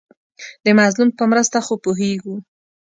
د 0.65 0.67
مظلوم 0.79 1.09
په 1.17 1.23
مرسته 1.31 1.57
خو 1.65 1.73
پوهېږو. 1.83 2.35